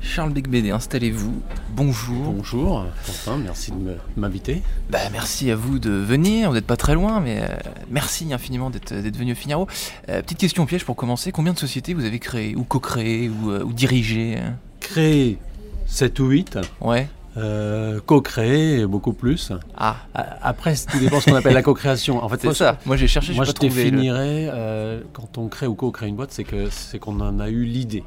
Charles 0.00 0.32
Becbédé, 0.32 0.70
installez-vous. 0.70 1.42
Bonjour. 1.70 2.32
Bonjour, 2.32 2.86
Quentin, 3.06 3.36
merci 3.38 3.70
de 3.72 3.76
me- 3.76 3.96
m'inviter. 4.16 4.62
Bah, 4.90 4.98
merci 5.12 5.50
à 5.50 5.56
vous 5.56 5.78
de 5.78 5.90
venir. 5.90 6.48
Vous 6.48 6.54
n'êtes 6.54 6.66
pas 6.66 6.76
très 6.76 6.94
loin, 6.94 7.20
mais 7.20 7.40
euh, 7.42 7.46
merci 7.90 8.32
infiniment 8.32 8.70
d'être 8.70 8.92
venu 8.94 9.32
au 9.32 9.34
Figaro. 9.34 9.66
Euh, 10.08 10.22
petite 10.22 10.38
question 10.38 10.66
piège 10.66 10.84
pour 10.84 10.96
commencer. 10.96 11.30
Combien 11.32 11.52
de 11.52 11.58
sociétés 11.58 11.94
vous 11.94 12.04
avez 12.04 12.18
créées, 12.20 12.56
ou 12.56 12.64
co-créées, 12.64 13.28
ou, 13.28 13.50
euh, 13.50 13.62
ou 13.64 13.72
dirigées? 13.72 14.36
Euh 14.38 14.50
Créé 14.80 15.38
7 15.86 16.18
ou 16.20 16.26
8, 16.28 16.58
Ouais. 16.80 17.08
Euh, 17.36 18.00
co-créé 18.04 18.86
beaucoup 18.86 19.12
plus. 19.12 19.52
Ah, 19.76 19.96
Après, 20.42 20.74
tout 20.90 20.98
dépend 20.98 21.16
de 21.18 21.22
ce 21.22 21.30
qu'on 21.30 21.36
appelle 21.36 21.54
la 21.54 21.62
co-création. 21.62 22.22
En 22.22 22.28
fait, 22.28 22.40
c'est 22.40 22.54
ça. 22.54 22.78
Moi 22.86 22.96
j'ai 22.96 23.06
cherché, 23.06 23.34
Moi, 23.34 23.44
je 23.44 23.52
le- 23.52 23.58
définirais, 23.58 24.48
euh, 24.52 25.02
quand 25.12 25.38
on 25.38 25.48
crée 25.48 25.66
ou 25.66 25.74
co-crée 25.74 26.08
une 26.08 26.16
boîte, 26.16 26.32
c'est 26.32 26.44
que 26.44 26.68
c'est 26.70 26.98
qu'on 26.98 27.20
en 27.20 27.38
a 27.40 27.48
eu 27.48 27.64
l'idée, 27.64 28.04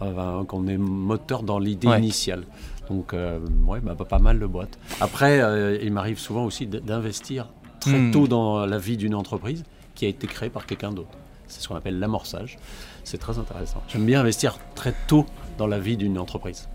Enfin, 0.00 0.44
qu'on 0.46 0.66
est 0.68 0.76
moteur 0.78 1.42
dans 1.42 1.58
l'idée 1.58 1.88
Ouais. 1.88 1.98
initiale. 1.98 2.44
Donc, 2.88 3.12
euh, 3.14 3.38
ouais, 3.66 3.80
bah, 3.80 3.94
pas 4.08 4.18
mal 4.20 4.38
de 4.38 4.46
boîtes. 4.46 4.78
Après, 5.00 5.40
euh, 5.40 5.76
il 5.82 5.92
m'arrive 5.92 6.18
souvent 6.18 6.44
aussi 6.44 6.66
d'investir 6.66 7.48
très 7.80 7.98
Hmm. 7.98 8.10
tôt 8.12 8.28
dans 8.28 8.64
la 8.64 8.78
vie 8.78 8.96
d'une 8.96 9.14
entreprise 9.14 9.64
qui 9.94 10.04
a 10.06 10.08
été 10.08 10.26
créée 10.26 10.50
par 10.50 10.66
quelqu'un 10.66 10.92
d'autre. 10.92 11.08
C'est 11.48 11.60
ce 11.60 11.68
qu'on 11.68 11.74
appelle 11.76 11.98
l'amorçage. 11.98 12.58
C'est 13.04 13.18
très 13.18 13.38
intéressant. 13.38 13.82
J'aime 13.88 14.04
bien 14.06 14.20
investir 14.20 14.58
très 14.74 14.94
tôt 15.06 15.26
dans 15.58 15.66
la 15.66 15.78
vie 15.78 15.96
d'une 15.96 16.18
entreprise. 16.18 16.68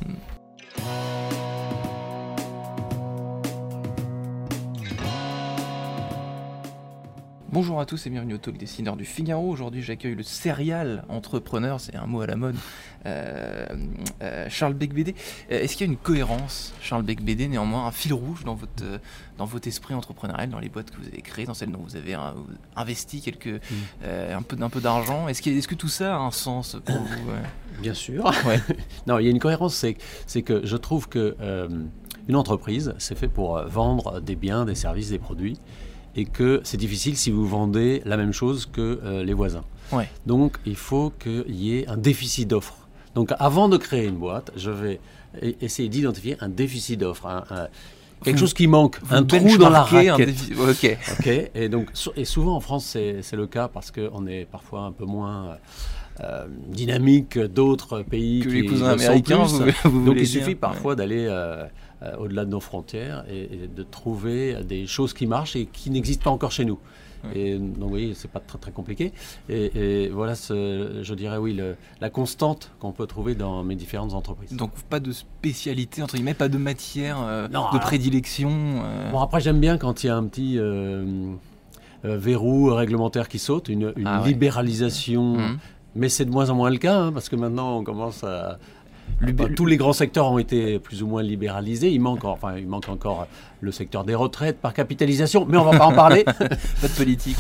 Bonjour 7.54 7.80
à 7.80 7.86
tous 7.86 8.08
et 8.08 8.09
bienvenue 8.09 8.34
au 8.34 8.38
Talk 8.40 8.58
Dessineur 8.58 8.96
du 8.96 9.06
Figaro. 9.06 9.48
Aujourd'hui, 9.48 9.84
j'accueille 9.84 10.16
le 10.16 10.23
serial 10.23 11.06
entrepreneur, 11.08 11.80
c'est 11.80 11.96
un 11.96 12.08
mot 12.08 12.22
à 12.22 12.26
la 12.26 12.36
mode, 12.36 12.56
euh, 13.06 13.68
euh, 14.23 14.48
Charles 14.50 14.73
Becbédé. 14.73 15.14
Euh, 15.52 15.62
Est-ce 15.62 15.78
qu'il 15.78 15.86
y 15.86 15.90
a 15.92 15.94
une 15.94 16.00
cohérence, 16.00 16.74
Charles 16.81 17.04
Becbédé, 17.04 17.48
néanmoins, 17.48 17.86
un 17.86 17.92
fil 17.92 18.12
rouge 18.12 18.44
dans 18.44 18.56
votre, 18.56 18.84
dans 19.38 19.46
votre 19.46 19.68
esprit 19.68 19.94
entrepreneurial, 19.94 20.50
dans 20.50 20.58
les 20.58 20.68
boîtes 20.68 20.90
que 20.90 20.98
vous 20.98 21.06
avez 21.08 21.22
créées, 21.22 21.46
dans 21.46 21.54
celles 21.54 21.70
dont 21.70 21.84
vous 21.84 21.96
avez 21.96 22.16
euh, 22.16 22.31
investi 22.76 23.22
quelques, 23.22 23.62
euh, 24.02 24.36
un 24.36 24.42
peu, 24.42 24.58
un 24.59 24.70
peu 24.70 24.81
d'argent? 24.81 25.28
Est-ce 25.28 25.68
que 25.68 25.76
tout 25.76 25.90
ça 25.90 26.16
a 26.16 26.18
un 26.18 26.31
sens 26.31 26.78
pour 26.84 26.96
vous 26.96 27.31
Bien 27.84 27.94
sûr. 27.94 28.34
Ouais. 28.48 28.59
non, 29.06 29.20
il 29.20 29.26
y 29.26 29.28
a 29.28 29.31
une 29.31 29.38
cohérence, 29.38 29.76
c'est, 29.76 30.42
que 30.42 30.66
je 30.66 30.76
trouve 30.76 31.08
que 31.08 31.38
une 32.28 32.36
entreprise, 32.36 32.96
c'est 32.98 33.16
fait 33.16 33.28
pour 33.28 33.62
vendre 33.68 34.22
des 34.22 34.36
biens, 34.36 34.66
des 34.66 34.74
services, 34.74 35.12
des 35.12 35.20
produits, 35.20 35.59
et 36.16 36.25
que 36.25 36.61
c'est 36.64 36.78
difficile 36.78 37.16
si 37.17 37.31
vous 37.31 37.45
vendez 37.47 38.02
la 38.06 38.17
même 38.17 38.33
chose 38.33 38.67
que 38.72 39.00
euh, 39.03 39.23
les 39.23 39.33
voisins. 39.33 39.64
Ouais. 39.92 40.09
Donc, 40.25 40.58
il 40.66 40.75
faut 40.75 41.11
qu'il 41.19 41.56
y 41.56 41.78
ait 41.78 41.88
un 41.88 41.97
déficit 41.97 42.47
d'offres. 42.47 42.78
Donc, 43.16 43.31
avant 43.39 43.69
de 43.69 43.78
créer 43.78 44.06
une 44.08 44.17
boîte, 44.17 44.52
je 44.56 44.72
vais 44.72 45.00
e- 45.41 45.53
essayer 45.61 45.89
d'identifier 45.89 46.36
un 46.41 46.50
déficit 46.50 47.00
d'offres, 47.00 47.28
un- 47.28 47.44
un- 47.52 47.67
quelque 48.23 48.36
Vous- 48.36 48.41
chose 48.41 48.53
qui 48.53 48.67
manque, 48.67 48.97
un 49.11 49.23
trou 49.23 49.58
dans 49.58 49.69
la 49.69 49.84
raquette. 49.84 50.30
défi- 50.30 50.53
Ok. 50.58 50.97
Ok, 51.19 51.50
et 51.56 51.69
donc 51.69 51.90
et 52.16 52.25
souvent 52.25 52.56
en 52.56 52.59
France 52.62 52.85
c'est 52.85 53.22
c'est 53.22 53.35
le 53.35 53.47
cas 53.47 53.68
parce 53.68 53.91
qu'on 53.91 54.25
est 54.28 54.45
parfois 54.45 54.81
un 54.81 54.91
peu 54.94 55.06
moins 55.06 55.57
euh, 56.22 56.46
dynamique 56.68 57.29
que 57.29 57.47
d'autres 57.47 58.01
pays 58.03 58.41
Que 58.41 58.50
les 58.50 58.66
cousins 58.66 58.97
sont 58.97 59.03
américains, 59.06 59.46
plus. 59.46 59.74
vous, 59.85 60.01
vous 60.01 60.06
Donc 60.06 60.16
il 60.18 60.24
dire. 60.28 60.41
suffit 60.41 60.56
parfois 60.56 60.96
d'aller 60.96 61.25
euh, 61.28 61.63
euh, 62.03 62.16
au-delà 62.19 62.46
de 62.46 62.51
nos 62.51 62.59
frontières 62.59 63.24
et, 63.29 63.44
et 63.63 63.68
de 63.74 63.84
trouver 63.84 64.57
des 64.63 64.85
choses 64.85 65.13
qui 65.13 65.25
marchent 65.25 65.56
et 65.56 65.66
qui 65.66 65.90
n'existent 65.90 66.24
pas 66.25 66.29
encore 66.29 66.51
chez 66.51 66.66
nous. 66.66 66.78
Ouais. 67.24 67.40
Et 67.40 67.57
donc 67.57 67.78
vous 67.79 67.90
voyez, 67.90 68.13
c'est 68.16 68.29
pas 68.29 68.41
très 68.41 68.57
très 68.57 68.72
compliqué. 68.72 69.13
Et, 69.47 70.03
et 70.06 70.09
voilà, 70.09 70.35
ce, 70.35 71.00
je 71.01 71.13
dirais 71.13 71.38
oui, 71.38 71.53
le- 71.53 71.78
la 72.01 72.09
constante 72.09 72.69
qu'on 72.80 72.91
peut 72.91 73.07
trouver 73.07 73.34
dans 73.34 73.63
mes 73.63 73.75
différentes 73.75 74.13
entreprises. 74.13 74.51
Donc 74.51 74.72
pas 74.90 75.00
de 75.00 75.12
spécialité, 75.13 76.03
entre 76.03 76.16
guillemets, 76.16 76.34
pas 76.34 76.50
de 76.50 76.57
matière 76.57 77.18
Non, 77.19 77.47
de 77.47 77.56
alors- 77.56 77.80
prédilection 77.80 78.51
Bon, 79.13 79.19
après, 79.22 79.40
j'aime 79.40 79.59
bien 79.62 79.78
quand 79.78 80.03
il 80.03 80.07
y 80.07 80.09
a 80.09 80.18
un 80.18 80.25
petit 80.25 80.59
verrou 82.03 82.74
réglementaire 82.74 83.30
qui 83.30 83.40
saute, 83.40 83.69
une, 83.69 83.94
une 83.95 84.07
Ah 84.07 84.22
ouais. 84.22 84.28
libéralisation. 84.28 85.38
Mais 85.96 86.09
c'est 86.09 86.26
de 86.26 86.31
moins 86.31 86.50
en 86.50 86.56
moins 86.56 86.70
le 86.70 86.78
cas, 86.78 86.98
hein, 86.98 87.12
parce 87.12 87.30
que 87.30 87.36
maintenant, 87.36 87.78
on 87.78 87.84
commence 87.84 88.24
à. 88.24 88.58
Enfin, 89.22 89.50
tous 89.56 89.66
les 89.66 89.78
grands 89.78 89.94
secteurs 89.94 90.31
ont 90.31 90.40
été 90.40 90.80
plus 90.80 91.04
ou 91.04 91.08
moins 91.08 91.22
libéralisés. 91.22 91.92
Il 91.92 92.00
manque, 92.00 92.24
enfin, 92.24 92.56
il 92.58 92.68
manque 92.68 92.90
encore 92.90 93.28
le 93.62 93.72
secteur 93.72 94.04
des 94.04 94.16
retraites 94.16 94.59
par 94.59 94.74
capitalisation, 94.74 95.46
mais 95.46 95.58
on 95.58 95.64
va 95.64 95.78
pas 95.78 95.86
en 95.86 95.94
parler. 95.94 96.24
pas 96.24 96.48
de 96.48 96.96
politique 96.98 97.38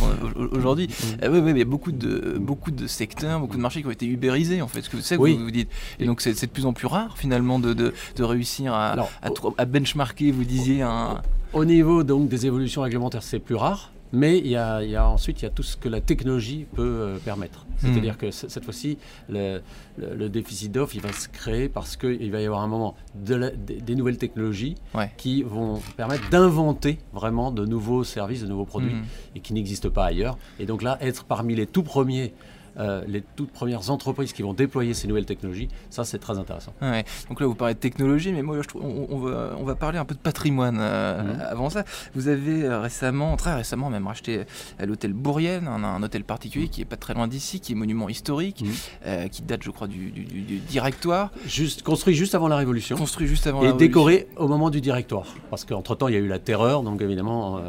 aujourd'hui. 0.51 0.87
Mm. 0.87 1.23
Euh, 1.23 1.29
oui, 1.31 1.39
oui, 1.39 1.41
mais 1.41 1.51
il 1.51 1.57
y 1.59 1.61
a 1.61 1.65
beaucoup 1.65 1.91
de, 1.91 2.37
beaucoup 2.39 2.71
de 2.71 2.85
secteurs, 2.87 3.39
beaucoup 3.39 3.57
de 3.57 3.61
marchés 3.61 3.81
qui 3.81 3.87
ont 3.87 3.91
été 3.91 4.05
ubérisés, 4.05 4.61
en 4.61 4.67
fait. 4.67 4.81
Ce 4.81 4.89
que 4.89 4.99
c'est 5.01 5.17
Oui. 5.17 5.35
vous, 5.35 5.45
vous 5.45 5.51
dites. 5.51 5.69
Et 5.99 6.05
donc, 6.05 6.21
c'est 6.21 6.39
de 6.39 6.51
plus 6.51 6.65
en 6.65 6.73
plus 6.73 6.87
rare, 6.87 7.17
finalement, 7.17 7.59
de, 7.59 7.73
de, 7.73 7.93
de 8.15 8.23
réussir 8.23 8.73
à, 8.73 8.89
Alors, 8.89 9.09
à, 9.21 9.29
à 9.57 9.65
benchmarker, 9.65 10.31
vous 10.31 10.43
disiez, 10.45 10.81
un. 10.81 11.21
Au 11.53 11.65
niveau 11.65 12.03
donc 12.03 12.29
des 12.29 12.45
évolutions 12.45 12.81
réglementaires, 12.81 13.23
c'est 13.23 13.39
plus 13.39 13.55
rare. 13.55 13.92
Mais 14.15 14.37
il 14.37 14.47
y, 14.47 14.55
a, 14.55 14.83
il 14.83 14.91
y 14.91 14.95
a 14.95 15.09
ensuite 15.09 15.41
il 15.41 15.45
y 15.45 15.47
a 15.47 15.49
tout 15.49 15.63
ce 15.63 15.75
que 15.75 15.89
la 15.89 15.99
technologie 15.99 16.67
peut 16.75 16.83
euh, 16.83 17.17
permettre. 17.17 17.65
C'est-à-dire 17.77 18.17
que 18.17 18.29
cette 18.31 18.63
fois-ci, 18.63 18.97
le, 19.27 19.59
le- 19.97 20.13
le 20.15 20.29
déficit 20.29 20.71
d'offres, 20.71 20.95
il 20.95 21.01
va 21.01 21.11
se 21.11 21.27
créer 21.27 21.67
parce 21.67 21.97
qu'il 21.97 22.31
va 22.31 22.39
y 22.39 22.45
avoir 22.45 22.61
un 22.61 22.67
moment 22.67 22.95
de 23.15 23.35
la- 23.35 23.49
des, 23.49 23.81
des 23.81 23.95
nouvelles 23.95 24.17
technologies 24.19 24.75
Ouais. 24.93 25.11
qui 25.17 25.41
vont 25.43 25.81
permettre 25.97 26.29
d'inventer 26.29 26.99
vraiment 27.11 27.51
de 27.51 27.65
nouveaux 27.65 28.03
services, 28.03 28.41
de 28.43 28.47
nouveaux 28.47 28.65
produits 28.65 28.93
Mhm. 28.93 29.03
et 29.35 29.39
qui 29.41 29.53
n'existent 29.53 29.89
pas 29.89 30.05
ailleurs. 30.05 30.37
Et 30.59 30.65
donc 30.67 30.83
là, 30.83 30.97
être 31.01 31.23
parmi 31.25 31.55
les 31.55 31.65
tout 31.67 31.83
premiers, 31.83 32.33
euh, 32.77 33.03
les 33.07 33.23
toutes 33.35 33.51
premières 33.51 33.89
entreprises 33.91 34.33
qui 34.33 34.41
vont 34.41 34.53
déployer 34.53 34.93
ces 34.93 35.07
nouvelles 35.07 35.25
technologies, 35.25 35.67
ça 35.89 36.03
c'est 36.03 36.19
très 36.19 36.37
intéressant. 36.37 36.73
Ouais. 36.81 37.05
Donc 37.29 37.39
là, 37.39 37.47
vous 37.47 37.55
parlez 37.55 37.73
de 37.75 37.79
technologie, 37.79 38.31
mais 38.31 38.41
moi, 38.41 38.61
je 38.61 38.67
trouve, 38.67 38.83
on, 38.83 39.07
on 39.09 39.17
va, 39.19 39.51
on 39.59 39.63
va 39.63 39.75
parler 39.75 39.97
un 39.99 40.05
peu 40.05 40.15
de 40.15 40.19
patrimoine 40.19 40.77
euh, 40.79 41.23
Mhm. 41.23 41.41
avant 41.49 41.69
ça. 41.69 41.83
Vous 42.15 42.27
avez 42.27 42.63
euh, 42.63 42.79
récemment, 42.79 43.35
très 43.37 43.53
récemment 43.55 43.89
même, 43.89 44.07
racheté 44.07 44.43
l'hôtel 44.79 45.13
Bourrienne, 45.13 45.67
un, 45.67 45.83
un 45.83 46.01
hôtel 46.03 46.23
particulier 46.23 46.67
qui 46.69 46.81
est 46.81 46.85
pas 46.85 46.97
très 46.97 47.13
loin 47.13 47.27
d'ici, 47.27 47.59
qui 47.59 47.73
est 47.73 47.75
monument 47.75 48.09
historique, 48.09 48.61
Mhm. 48.63 48.71
euh, 49.07 49.27
qui 49.27 49.41
date, 49.43 49.63
je 49.63 49.69
crois, 49.71 49.87
du, 49.87 50.09
du- 50.11 50.23
du- 50.23 50.41
du 50.41 50.57
directoire, 50.57 51.31
Juste, 51.45 51.83
construit 51.83 52.15
juste 52.15 52.35
avant 52.35 52.47
la 52.47 52.55
Révolution. 52.57 52.95
construit 52.97 53.27
juste 53.27 53.47
avant 53.47 53.61
et 53.63 53.67
la 53.67 53.73
décoré 53.73 54.27
au 54.37 54.47
moment 54.47 54.69
du 54.69 54.81
directoire. 54.81 55.25
Parce 55.49 55.65
qu'entre-temps, 55.65 56.07
il 56.07 56.13
y 56.13 56.17
a 56.17 56.19
eu 56.19 56.27
la 56.27 56.39
terreur, 56.39 56.83
donc 56.83 57.01
évidemment, 57.01 57.59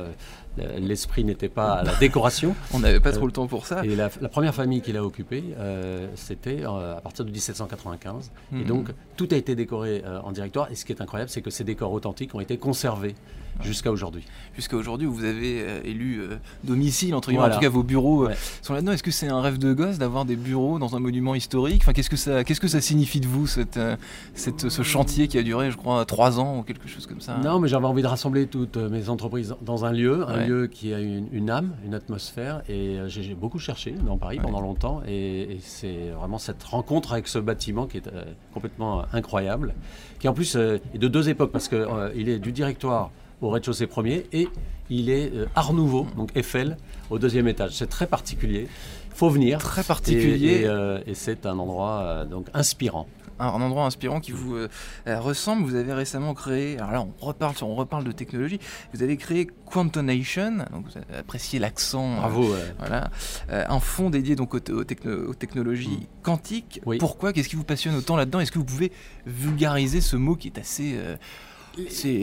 l'esprit 0.79 1.25
n'était 1.25 1.49
pas 1.49 1.75
à 1.75 1.83
la 1.83 1.95
décoration. 1.97 2.55
On 2.75 2.79
n'avait 2.81 3.01
pas 3.01 3.13
trop 3.13 3.27
le 3.27 3.33
temps 3.33 3.47
pour 3.47 3.67
ça. 3.67 3.85
Et 3.85 3.97
la, 3.97 4.11
la 4.21 4.29
première 4.29 4.55
famille 4.55 4.81
qu'il 4.81 4.97
a 4.97 5.05
occupée, 5.05 5.43
euh, 5.59 6.07
c'était 6.15 6.65
euh, 6.65 6.97
à 6.97 7.01
partir 7.01 7.25
de 7.25 7.31
1795. 7.31 8.31
Et 8.53 8.57
Mhm. 8.57 8.65
donc, 8.67 8.89
tout 9.17 9.29
a 9.33 9.37
été 9.37 9.55
décoré 9.55 10.03
euh, 10.05 10.21
en 10.23 10.33
directoire. 10.33 10.71
Et 10.71 10.75
ce 10.75 10.85
qui 10.85 10.93
est 10.93 11.01
incroyable, 11.01 11.31
c'est 11.31 11.43
que 11.43 11.51
ces 11.51 11.65
décors 11.65 11.93
authentiques 11.93 12.35
ont 12.35 12.41
été 12.41 12.57
conservés 12.57 13.15
jusqu'à 13.63 13.91
aujourd'hui. 13.93 14.25
Jusqu'à 14.57 14.77
aujourd'hui, 14.77 15.07
vous 15.07 15.25
avez 15.25 15.63
euh, 15.63 15.81
élu 15.85 16.21
euh, 16.21 16.37
domicile, 16.65 17.15
entre 17.15 17.29
guillemets, 17.29 17.41
Voilà. 17.43 17.55
en 17.55 17.59
tout 17.59 17.63
cas 17.63 17.69
vos 17.71 17.83
bureaux 17.83 18.25
euh, 18.25 18.29
Ouais. 18.29 18.35
sont 18.63 18.75
là-dedans. 18.75 18.93
Est-ce 18.93 19.03
que 19.03 19.11
c'est 19.11 19.29
un 19.29 19.41
rêve 19.41 19.59
de 19.59 19.73
gosse 19.73 19.99
d'avoir 19.99 20.25
des 20.25 20.37
bureaux 20.37 20.79
dans 20.79 20.95
un 20.97 21.01
monument 21.01 21.35
historique? 21.35 21.83
Enfin, 21.83 21.93
Qu'est-ce 21.93 22.11
que 22.11 22.17
ça, 22.17 22.45
qu'est-ce 22.45 22.61
que 22.61 22.69
ça 22.69 22.81
signifie 22.81 23.21
de 23.21 23.27
vous, 23.27 23.47
cette, 23.47 23.77
euh, 23.77 23.97
cette- 24.35 24.69
ce 24.69 24.83
chantier 24.83 25.29
qui 25.29 25.39
a 25.39 25.43
duré, 25.43 25.71
je 25.71 25.77
crois, 25.77 26.05
trois 26.05 26.39
ans 26.41 26.59
ou 26.59 26.63
quelque 26.63 26.89
chose 26.89 27.07
comme 27.07 27.21
ça? 27.21 27.37
Non, 27.43 27.59
mais 27.61 27.69
j'avais 27.69 27.87
envie 27.87 28.03
de 28.03 28.07
rassembler 28.09 28.47
toutes 28.47 28.77
mes 28.77 29.09
entreprises 29.09 29.55
dans 29.63 29.85
un 29.85 29.93
lieu, 29.93 30.29
un 30.29 30.39
Ouais. 30.39 30.47
lieu 30.47 30.67
qui 30.67 30.93
a 30.95 31.01
une, 31.01 31.29
une 31.33 31.51
âme, 31.51 31.73
une 31.85 31.95
atmosphère. 31.95 32.63
Et 32.69 32.99
j'ai 33.07 33.35
beaucoup 33.35 33.59
cherché 33.59 33.93
dans 33.93 34.17
Paris 34.19 34.37
Ouais. 34.39 34.43
pendant 34.45 34.61
longtemps. 34.61 35.03
Et, 35.07 35.43
et 35.43 35.59
c'est 35.61 36.11
vraiment 36.17 36.39
cette 36.39 36.63
rencontre 36.63 37.13
avec 37.13 37.29
ce 37.29 37.39
bâtiment 37.39 37.87
qui 37.87 37.99
est 37.99 38.09
euh, 38.09 38.25
complètement 38.53 39.05
incroyable, 39.13 39.75
qui 40.19 40.29
en 40.29 40.33
plus 40.35 40.57
euh, 40.57 40.79
est 40.95 40.99
de 40.99 41.09
deux 41.09 41.29
époques, 41.29 41.53
parce 41.53 41.69
qu'il 41.69 42.29
est 42.29 42.39
du 42.39 42.53
directoire 42.53 43.11
au 43.41 43.51
rez-de-chaussée 43.51 43.87
premier 43.87 44.27
et 44.33 44.49
il 44.91 45.11
est 45.11 45.33
euh, 45.35 45.47
Art 45.55 45.73
Nouveau, 45.73 46.07
donc 46.17 46.31
Eiffel, 46.37 46.77
au 47.11 47.19
deuxième 47.19 47.49
étage. 47.49 47.73
C'est 47.73 47.89
très 47.89 48.07
particulier. 48.07 48.69
Il 49.11 49.17
faut 49.17 49.31
venir. 49.31 49.59
Très 49.59 49.83
particulier. 49.85 50.61
et, 50.63 50.67
euh, 50.67 51.01
et 51.07 51.15
c'est 51.15 51.47
un 51.47 51.59
endroit 51.59 52.01
euh, 52.03 52.25
donc 52.25 52.47
inspirant. 52.53 53.07
un, 53.39 53.47
un 53.47 53.61
endroit 53.63 53.85
inspirant 53.87 54.21
qui 54.21 54.33
vous 54.33 54.57
ressemble. 55.07 55.65
Vous 55.65 55.75
avez 55.77 55.93
récemment 55.93 56.35
créé, 56.35 56.77
alors 56.79 56.91
là 56.93 57.01
on 57.03 57.25
reparle, 57.25 57.55
on 57.63 57.75
reparle 57.75 58.05
de 58.05 58.13
technologie, 58.13 58.59
vous 58.93 59.03
avez 59.03 59.17
créé 59.17 59.49
Quantonation, 59.67 60.59
donc 60.73 60.87
vous 60.87 60.97
avez 60.99 61.19
apprécié 61.19 61.59
l'accent. 61.59 62.17
Bravo. 62.17 62.55
voilà, 62.79 63.11
un 63.49 63.81
fonds 63.81 64.11
dédié 64.11 64.37
donc 64.37 64.55
aux, 64.55 64.61
te- 64.61 64.73
aux 64.73 64.85
techno- 64.85 65.29
aux 65.31 65.35
technologies 65.35 66.09
quantiques. 66.23 66.81
Oui. 66.87 66.99
Pourquoi? 66.99 67.33
Qu'est-ce 67.33 67.49
qui 67.49 67.57
vous 67.57 67.65
passionne 67.65 67.95
autant 67.97 68.17
là-dedans? 68.17 68.41
Est-ce 68.41 68.53
que 68.53 68.59
vous 68.59 68.65
pouvez 68.65 68.93
vulgariser 69.27 70.01
ce 70.01 70.17
mot 70.17 70.37
qui 70.37 70.49
est 70.49 70.59
assez, 70.59 70.95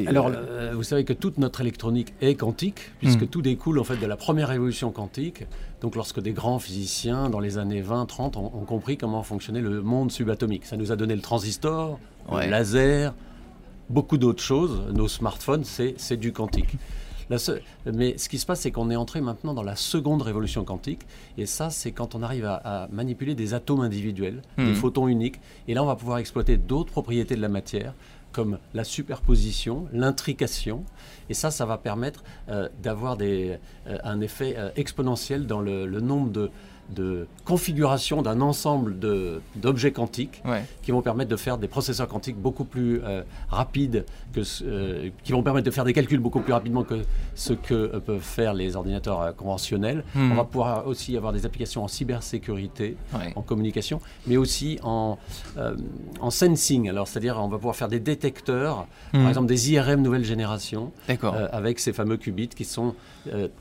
Alors, 0.07 0.27
euh, 0.27 0.31
euh, 0.35 0.71
vous 0.75 0.83
savez 0.83 1.03
que 1.03 1.13
toute 1.13 1.37
notre 1.37 1.61
électronique 1.61 2.13
est 2.21 2.35
quantique, 2.35 2.91
puisque 2.99 3.23
Mm. 3.23 3.27
tout 3.27 3.41
découle 3.41 3.79
en 3.79 3.83
fait 3.83 3.97
de 3.97 4.05
la 4.05 4.15
première 4.17 4.47
révolution 4.49 4.91
quantique. 4.91 5.43
Donc, 5.81 5.95
lorsque 5.95 6.19
des 6.21 6.31
grands 6.31 6.59
physiciens 6.59 7.29
dans 7.29 7.39
les 7.39 7.57
années 7.57 7.81
20-30 7.81 8.37
ont, 8.37 8.45
ont 8.55 8.65
compris 8.65 8.97
comment 8.97 9.23
fonctionnait 9.23 9.61
le 9.61 9.81
monde 9.81 10.11
subatomique, 10.11 10.65
ça 10.65 10.77
nous 10.77 10.91
a 10.91 10.95
donné 10.95 11.15
le 11.15 11.21
transistor, 11.21 11.99
Ouais. 12.31 12.45
le 12.45 12.51
laser, 12.51 13.13
beaucoup 13.89 14.17
d'autres 14.17 14.43
choses. 14.43 14.81
Nos 14.93 15.07
smartphones, 15.07 15.63
c'est 15.65 16.17
du 16.17 16.31
quantique. 16.33 16.77
La 17.29 17.37
seule- 17.37 17.61
mais 17.85 18.17
ce 18.17 18.27
qui 18.27 18.37
se 18.37 18.45
passe, 18.45 18.59
c'est 18.61 18.71
qu'on 18.71 18.89
est 18.91 18.95
entré 18.97 19.21
maintenant 19.21 19.53
dans 19.53 19.63
la 19.63 19.77
seconde 19.77 20.21
révolution 20.21 20.65
quantique. 20.65 21.01
Et 21.37 21.45
ça, 21.45 21.69
c'est 21.69 21.91
quand 21.93 22.13
on 22.13 22.23
arrive 22.23 22.45
à, 22.45 22.55
à 22.55 22.87
manipuler 22.89 23.35
des 23.35 23.53
atomes 23.53 23.79
individuels, 23.81 24.41
des 24.57 24.63
Mhm. 24.65 24.75
photons 24.75 25.07
uniques. 25.07 25.39
Et 25.69 25.73
là, 25.73 25.81
on 25.81 25.85
va 25.85 25.95
pouvoir 25.95 26.17
exploiter 26.17 26.57
d'autres 26.57 26.91
propriétés 26.91 27.35
de 27.37 27.41
la 27.41 27.47
matière, 27.49 27.93
comme 28.31 28.59
la 28.73 28.83
superposition, 28.83 29.87
l'intrication. 29.91 30.83
Et 31.29 31.33
ça, 31.33 31.51
ça 31.51 31.65
va 31.65 31.77
permettre 31.77 32.23
euh, 32.49 32.69
d'avoir 32.81 33.17
euh, 33.21 33.57
un 33.85 34.21
effet 34.21 34.55
euh, 34.57 34.69
exponentiel 34.75 35.47
dans 35.47 35.61
le 35.61 35.99
nombre 35.99 36.31
de, 36.31 36.51
de 36.93 37.27
configurations 37.45 38.21
d'un 38.21 38.41
ensemble 38.41 38.97
d'objets 39.55 39.91
quantiques 39.91 40.41
ouais. 40.45 40.63
qui 40.81 40.91
vont 40.91 41.01
permettre 41.01 41.29
de 41.29 41.35
faire 41.35 41.57
des 41.57 41.67
processeurs 41.67 42.07
quantiques 42.07 42.37
beaucoup 42.37 42.65
plus 42.65 43.01
euh, 43.03 43.23
rapides, 43.49 44.05
que, 44.33 44.41
euh, 44.63 45.09
qui 45.23 45.31
vont 45.31 45.43
permettre 45.43 45.65
de 45.65 45.71
faire 45.71 45.83
des 45.85 45.93
calculs 45.93 46.19
beaucoup 46.19 46.39
plus 46.39 46.53
rapidement 46.53 46.83
que 46.83 47.01
ce 47.35 47.53
que 47.53 47.73
euh, 47.73 47.99
peuvent 47.99 48.21
faire 48.21 48.53
les 48.53 48.75
ordinateurs 48.75 49.35
conventionnels. 49.35 50.03
Mhm. 50.15 50.31
On 50.31 50.35
va 50.35 50.43
pouvoir 50.43 50.87
aussi 50.87 51.17
avoir 51.17 51.33
des 51.33 51.45
applications 51.45 51.83
en 51.83 51.87
cybersécurité, 51.87 52.95
Ouais. 53.13 53.33
en 53.35 53.41
communication, 53.41 53.99
mais 54.27 54.37
aussi 54.37 54.79
en, 54.83 55.17
en 56.19 56.29
sensing. 56.29 56.89
Alors, 56.89 57.07
c'est-à-dire, 57.07 57.37
on 57.39 57.47
va 57.47 57.57
pouvoir 57.57 57.75
faire 57.75 57.87
des 57.87 57.99
détecteurs, 57.99 58.87
par 59.11 59.27
exemple 59.27 59.47
des 59.47 59.71
IRM 59.73 60.01
nouvelle 60.01 60.23
génération, 60.23 60.91
avec 61.51 61.79
ces 61.79 61.93
fameux 61.93 62.17
qubits 62.17 62.47
qui 62.49 62.65
sont 62.65 62.95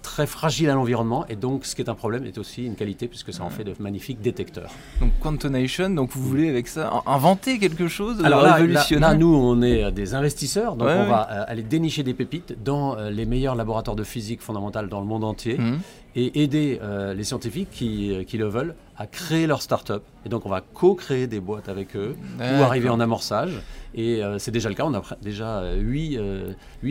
très 0.02 0.26
fragiles 0.26 0.70
à 0.70 0.74
l'environnement. 0.74 1.26
Et 1.28 1.36
donc, 1.36 1.64
ce 1.64 1.74
qui 1.74 1.82
est 1.82 1.88
un 1.88 1.94
problème 1.94 2.24
est 2.24 2.38
aussi 2.38 2.64
une 2.64 2.74
qualité, 2.74 3.08
puisque 3.22 3.36
ça 3.36 3.44
en 3.44 3.50
fait 3.50 3.64
de 3.64 3.74
magnifiques 3.78 4.20
détecteurs. 4.20 4.70
Donc 5.00 5.10
Quantonation, 5.20 5.90
donc 5.90 6.10
vous 6.12 6.22
voulez 6.22 6.48
avec 6.48 6.68
ça 6.68 6.90
in- 7.06 7.12
inventer 7.12 7.58
quelque 7.58 7.88
chose 7.88 8.18
de 8.18 8.24
Alors 8.24 8.42
là, 8.42 8.48
là, 8.50 8.54
révolutionnaire 8.54 9.10
là, 9.10 9.16
nous, 9.16 9.34
on 9.34 9.60
est 9.62 9.84
euh, 9.84 9.90
des 9.90 10.14
investisseurs, 10.14 10.76
donc 10.76 10.88
Ouais, 10.88 10.94
on 10.96 11.02
ouais. 11.02 11.08
va 11.08 11.28
euh, 11.30 11.44
aller 11.46 11.62
dénicher 11.62 12.02
des 12.02 12.14
pépites 12.14 12.62
dans 12.64 12.96
euh, 12.96 13.10
les 13.10 13.26
meilleurs 13.26 13.54
laboratoires 13.56 13.96
de 13.96 14.04
physique 14.04 14.40
fondamentale 14.40 14.88
dans 14.88 15.00
le 15.00 15.06
monde 15.06 15.24
entier 15.24 15.58
Mhm. 15.58 15.80
Et 16.16 16.42
aider 16.42 16.78
euh, 16.82 17.14
les 17.14 17.24
scientifiques 17.24 17.70
qui, 17.70 18.12
euh, 18.14 18.24
qui 18.24 18.38
le 18.38 18.48
veulent 18.48 18.74
à 18.96 19.06
créer 19.06 19.46
leur 19.46 19.62
start-up. 19.62 20.02
Et 20.26 20.28
donc, 20.28 20.44
on 20.44 20.50
va 20.50 20.60
co-créer 20.60 21.26
des 21.26 21.40
boîtes 21.40 21.68
avec 21.70 21.96
eux 21.96 22.14
ou 22.38 22.62
arriver 22.62 22.90
en 22.90 23.00
amorçage. 23.00 23.52
Et 23.94 24.22
euh, 24.22 24.38
c'est 24.38 24.50
déjà 24.50 24.68
le 24.68 24.74
cas, 24.74 24.84
on 24.84 24.92
a 24.94 25.02
déjà 25.22 25.62
8, 25.74 26.18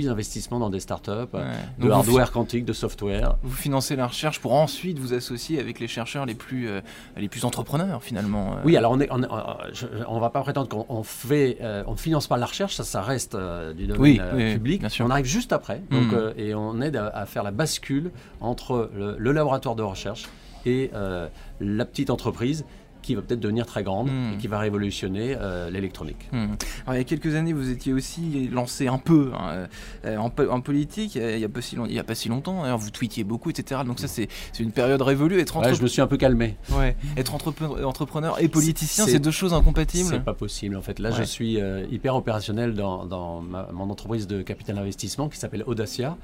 investissements 0.07 0.59
dans 0.59 0.69
des 0.71 0.79
start-up, 0.79 1.29
euh, 1.33 1.37
Ouais. 1.39 1.55
de 1.77 1.83
Donc 1.83 1.91
hardware 1.91 2.31
quantique, 2.31 2.65
de 2.65 2.73
software. 2.73 3.35
Vous 3.43 3.55
financez 3.55 3.95
la 3.95 4.07
recherche 4.07 4.39
pour 4.39 4.53
ensuite 4.53 4.97
vous 4.99 5.13
associer 5.13 5.59
avec 5.59 5.79
les 5.79 5.87
chercheurs 5.87 6.25
les 6.25 6.33
plus, 6.33 6.67
euh, 6.67 6.81
les 7.15 7.29
plus 7.29 7.45
entrepreneurs 7.45 8.03
finalement. 8.03 8.53
euh. 8.53 8.61
Oui, 8.65 8.75
alors 8.75 8.91
on 8.91 8.99
est, 8.99 9.09
on, 9.11 9.21
euh, 9.23 10.19
va 10.19 10.29
pas 10.29 10.41
prétendre 10.41 10.67
qu'on 10.67 10.85
on 10.89 11.03
fait, 11.03 11.57
euh, 11.61 11.83
on 11.87 11.95
finance 11.95 12.27
pas 12.27 12.37
la 12.37 12.45
recherche, 12.47 12.75
ça, 12.75 12.83
ça 12.83 13.01
reste 13.01 13.35
euh, 13.35 13.73
du 13.73 13.85
domaine 13.87 14.01
Oui, 14.01 14.19
euh, 14.21 14.31
oui, 14.35 14.53
public. 14.55 14.79
bien 14.81 14.89
sûr. 14.89 15.05
On 15.05 15.09
arrive 15.11 15.25
juste 15.25 15.53
après, 15.53 15.81
donc, 15.91 16.11
euh, 16.13 16.33
et 16.37 16.53
on 16.55 16.81
aide 16.81 16.95
à, 16.97 17.07
à 17.09 17.25
faire 17.25 17.43
la 17.43 17.51
bascule 17.51 18.11
entre 18.41 18.89
le, 18.95 19.08
le 19.17 19.31
laboratoire 19.31 19.75
de 19.75 19.83
recherche 19.83 20.27
et 20.65 20.91
euh, 20.93 21.27
la 21.59 21.85
petite 21.85 22.09
entreprise 22.09 22.65
qui 23.01 23.15
va 23.15 23.21
peut-être 23.21 23.39
devenir 23.39 23.65
très 23.65 23.83
grande 23.83 24.09
et 24.09 24.37
qui 24.37 24.47
va 24.47 24.59
révolutionner 24.59 25.35
euh, 25.39 25.69
l'électronique. 25.69 26.27
Hmm. 26.31 26.53
Alors, 26.85 26.95
il 26.95 26.97
y 26.97 27.01
a 27.01 27.03
quelques 27.03 27.35
années, 27.35 27.53
vous 27.53 27.69
étiez 27.69 27.93
aussi 27.93 28.49
lancé 28.51 28.87
un 28.87 28.97
peu 28.97 29.31
hein, 29.37 29.67
euh, 30.05 30.17
en, 30.17 30.29
po- 30.29 30.49
en 30.49 30.61
politique. 30.61 31.17
euh, 31.17 31.33
Il 31.35 31.39
n'y 31.39 31.45
a, 31.45 31.49
pas 31.49 31.61
si 31.61 31.75
long- 31.75 31.85
il 31.85 31.93
y 31.93 31.99
a 31.99 32.03
pas 32.03 32.15
si 32.15 32.29
longtemps. 32.29 32.61
D'ailleurs, 32.61 32.77
vous 32.77 32.89
tweetiez 32.91 33.23
beaucoup, 33.23 33.49
etc. 33.49 33.81
Donc 33.85 33.99
ça, 33.99 34.07
c'est 34.07 34.27
une 34.59 34.71
période 34.71 35.01
révolue. 35.01 35.39
Être, 35.39 35.57
Ouais, 35.57 35.73
je 35.73 35.81
me 35.81 35.87
suis 35.87 36.01
un 36.01 36.07
peu 36.07 36.17
calmé. 36.17 36.55
ouais, 36.71 36.95
être 37.17 37.33
entrepre- 37.35 37.83
entrepreneur 37.83 38.41
et 38.41 38.47
politicien, 38.47 39.05
c'est- 39.05 39.19
deux 39.19 39.31
choses 39.31 39.53
incompatibles. 39.53 40.09
C'est 40.09 40.23
pas 40.23 40.33
possible 40.33 40.75
en 40.75 40.81
fait. 40.81 40.99
Là, 40.99 41.11
je 41.11 41.23
suis 41.23 41.59
euh, 41.59 41.85
hyper 41.91 42.15
opérationnel 42.15 42.73
dans, 42.75 43.05
dans 43.05 43.41
ma- 43.41 43.67
mon 43.73 43.89
entreprise 43.89 44.27
de 44.27 44.41
capital 44.41 44.77
investissement 44.77 45.29
qui 45.29 45.37
s'appelle 45.37 45.63
Audacia. 45.65 46.17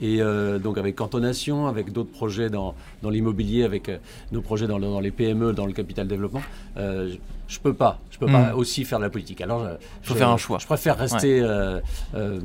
Et 0.00 0.20
euh, 0.22 0.58
donc 0.58 0.78
avec 0.78 0.96
Cantonation, 0.96 1.66
avec 1.66 1.92
d'autres 1.92 2.10
projets 2.12 2.50
dans, 2.50 2.74
dans 3.02 3.10
l'immobilier, 3.10 3.64
avec 3.64 3.90
nos 4.32 4.40
projets 4.42 4.66
dans, 4.66 4.78
dans 4.78 5.00
les 5.00 5.10
PME, 5.10 5.52
dans 5.52 5.66
le 5.66 5.72
capital 5.72 6.06
développement, 6.18 6.42
euh, 6.76 7.14
je, 7.48 7.58
peux 7.60 7.72
pas. 7.74 7.98
Je 8.10 8.18
peux 8.18 8.26
pas 8.26 8.54
aussi 8.54 8.84
faire 8.84 8.98
de 8.98 9.04
la 9.04 9.10
politique. 9.10 9.40
Alors, 9.40 9.64
je, 10.02 10.08
Faut 10.08 10.14
je- 10.14 10.18
faire 10.18 10.28
un 10.28 10.36
choix. 10.36 10.58
Je 10.58 10.66
préfère 10.66 10.96
rester 10.98 11.40
euh, 11.40 11.80
euh, 12.14 12.40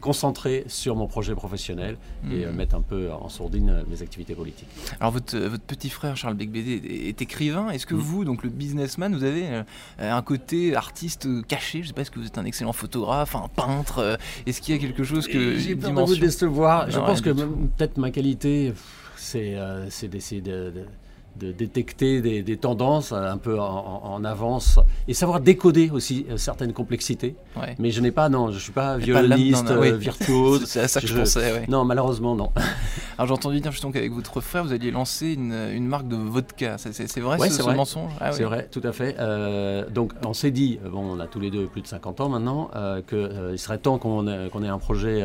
concentré 0.00 0.64
sur 0.66 0.96
mon 0.96 1.06
projet 1.06 1.34
professionnel 1.34 1.96
et 2.30 2.40
Mm. 2.40 2.42
euh, 2.48 2.52
mettre 2.52 2.74
un 2.74 2.80
peu 2.80 3.10
en 3.12 3.28
sourdine 3.28 3.70
euh, 3.70 3.82
mes 3.88 4.02
activités 4.02 4.34
politiques. 4.34 4.68
Alors 5.00 5.12
votre, 5.12 5.36
euh, 5.36 5.48
votre 5.48 5.62
petit 5.64 5.88
frère 5.90 6.16
Charles 6.16 6.34
Becbédé 6.34 6.80
est, 7.08 7.22
écrivain. 7.22 7.70
Est-ce 7.70 7.86
que 7.86 7.94
Mm. 7.94 7.98
vous, 7.98 8.24
donc 8.24 8.42
le 8.42 8.50
businessman, 8.50 9.14
vous 9.14 9.24
avez 9.24 9.46
euh, 9.48 9.62
un 10.00 10.22
côté 10.22 10.74
artiste 10.74 11.26
euh, 11.26 11.42
caché? 11.46 11.82
Je 11.82 11.88
sais 11.88 11.92
pas, 11.94 12.02
est-ce 12.02 12.10
que 12.10 12.18
vous 12.18 12.26
êtes 12.26 12.38
un 12.38 12.44
excellent 12.44 12.72
photographe, 12.72 13.34
un 13.36 13.48
peintre? 13.54 13.98
Euh, 13.98 14.16
Est-ce 14.46 14.60
qu'il 14.60 14.74
y 14.74 14.78
a 14.78 14.80
quelque 14.80 15.04
chose 15.04 15.26
que 15.28 15.56
J'ai 15.56 15.74
peur 15.76 15.90
de 15.90 15.94
vous 15.94 16.04
dimension? 16.04 16.20
décevoir. 16.20 16.90
Je 16.90 16.98
pense 16.98 17.20
que 17.20 17.30
peut-être 17.30 17.98
ma 17.98 18.10
qualité, 18.10 18.72
c'est 19.16 19.54
euh, 19.56 19.88
c'est 19.90 20.08
d'essayer 20.08 20.40
de, 20.40 20.70
de- 20.70 20.86
de 21.36 21.52
détecter 21.52 22.20
des, 22.20 22.42
des 22.42 22.56
tendances 22.56 23.12
euh, 23.12 23.30
un 23.30 23.38
peu 23.38 23.58
en, 23.60 24.22
avance 24.24 24.78
et 25.08 25.14
savoir 25.14 25.40
décoder 25.40 25.90
aussi 25.90 26.24
euh, 26.30 26.36
certaines 26.36 26.72
complexités. 26.72 27.34
Ouais. 27.56 27.74
Mais 27.78 27.90
je 27.90 28.00
n'ai 28.00 28.10
pas, 28.12 28.28
non, 28.28 28.50
je 28.52 28.58
suis 28.58 28.72
pas 28.72 28.96
violoniste, 28.96 29.66
oui. 29.78 29.88
euh, 29.88 29.96
virtuose. 29.96 30.64
C'est 30.66 30.80
à 30.80 30.88
ça 30.88 31.00
que 31.00 31.06
je, 31.06 31.14
Je- 31.14 31.18
pensais. 31.20 31.52
ouais. 31.52 31.64
Non, 31.68 31.84
malheureusement, 31.84 32.34
non. 32.34 32.50
Alors 33.18 33.28
j'ai 33.28 33.34
entendu 33.34 33.60
dire 33.60 33.70
justement 33.72 33.92
qu'avec 33.92 34.12
votre 34.12 34.40
frère, 34.40 34.64
vous 34.64 34.72
alliez 34.72 34.90
lancer 34.90 35.32
une, 35.32 35.52
une 35.72 35.86
marque 35.86 36.08
de 36.08 36.16
vodka. 36.16 36.76
C'est- 36.78 37.20
vrai 37.20 37.38
Ouais, 37.38 37.48
ce, 37.48 37.54
c'est 37.54 37.58
ce 37.62 37.66
vrai. 37.66 37.74
mensonge? 37.76 38.10
Ah 38.20 38.32
C'est 38.32 38.40
oui. 38.44 38.44
vrai, 38.50 38.68
tout 38.70 38.80
à 38.84 38.92
fait. 38.92 39.16
Euh, 39.18 39.88
donc, 39.90 40.12
on 40.24 40.34
s'est 40.34 40.50
dit, 40.50 40.78
bon, 40.90 41.16
on 41.16 41.20
a 41.20 41.26
tous 41.26 41.40
les 41.40 41.50
deux 41.50 41.66
plus 41.66 41.80
de 41.82 41.86
50 41.86 42.20
ans 42.20 42.28
maintenant, 42.28 42.70
euh, 42.76 43.02
qu'il 43.02 43.58
serait 43.58 43.78
temps 43.78 43.98
qu'on 43.98 44.26
ait, 44.28 44.48
qu'on 44.50 44.62
ait 44.62 44.68
un 44.68 44.78
projet 44.78 45.22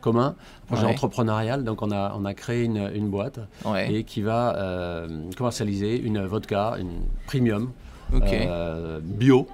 commun, 0.00 0.34
un 0.36 0.66
projet 0.66 0.84
Ouais. 0.86 0.92
entrepreneurial. 0.92 1.64
Donc, 1.64 1.82
on 1.82 1.90
a, 1.90 2.14
on 2.18 2.24
a 2.24 2.34
créé 2.34 2.64
une, 2.64 2.90
une 2.94 3.08
boîte 3.08 3.40
Ouais. 3.64 3.92
et 3.92 4.04
qui 4.04 4.22
va 4.22 4.56
euh, 4.56 5.08
commercialiser 5.36 5.98
une 6.00 6.24
vodka, 6.24 6.76
une 6.78 7.02
premium. 7.26 7.70
Euh, 8.10 9.00
bio 9.02 9.46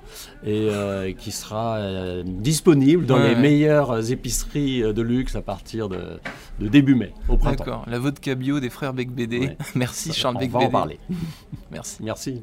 et 0.44 0.69
euh, 0.70 1.11
qui 1.12 1.32
sera 1.32 1.78
euh, 1.78 2.23
disponible 2.25 3.04
dans 3.04 3.16
Ouais, 3.16 3.30
les 3.30 3.35
ouais. 3.35 3.40
meilleures 3.40 4.12
épiceries 4.12 4.80
de 4.95 5.02
luxe 5.02 5.35
à 5.35 5.42
partir 5.42 5.88
de, 5.88 6.21
de 6.61 6.69
début 6.69 6.95
mai, 6.95 7.12
au 7.28 7.37
printemps. 7.37 7.64
D'accord. 7.64 7.85
La 7.88 7.99
vodka 7.99 8.37
bio 8.37 8.61
des 8.61 8.71
frères. 8.71 8.95
Ouais. 8.95 9.57
Merci 9.75 10.12
Charles 10.12 10.37
On 10.37 10.38
Becbédé. 10.38 10.62
va 10.62 10.69
en 10.69 10.71
parler. 10.71 11.00
Merci. 11.73 11.97
Merci. 12.04 12.42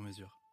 sur 0.00 0.06
mesure. 0.06 0.49